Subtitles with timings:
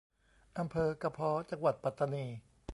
[0.59, 2.25] อำเภอกะพ้อ จังหวัดปัตตานี